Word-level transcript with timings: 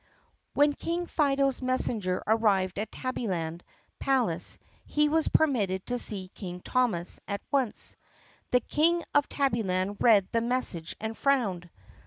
W 0.55 0.67
HEN 0.67 0.73
King 0.73 1.05
Fido's 1.05 1.61
messenger 1.61 2.23
arrived 2.25 2.79
at 2.79 2.89
Tabbvland 2.91 3.61
Palace 3.99 4.57
he 4.83 5.09
was 5.09 5.27
permitted 5.27 5.85
to 5.85 5.99
see 5.99 6.29
King 6.33 6.59
Thomas 6.59 7.19
at 7.27 7.41
once. 7.51 7.95
The 8.49 8.61
King 8.61 9.03
of 9.13 9.29
Tabbvland 9.29 9.97
read 10.01 10.27
the 10.31 10.41
message 10.41 10.95
and 10.99 11.15
frowned. 11.15 11.69